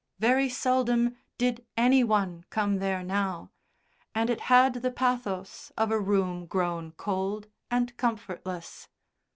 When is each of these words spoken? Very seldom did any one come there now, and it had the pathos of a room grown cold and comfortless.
Very 0.17 0.49
seldom 0.49 1.15
did 1.37 1.63
any 1.77 2.03
one 2.03 2.43
come 2.49 2.79
there 2.79 3.03
now, 3.03 3.51
and 4.15 4.31
it 4.31 4.39
had 4.49 4.73
the 4.81 4.89
pathos 4.89 5.71
of 5.77 5.91
a 5.91 5.99
room 5.99 6.47
grown 6.47 6.93
cold 6.93 7.45
and 7.69 7.95
comfortless. 7.97 8.87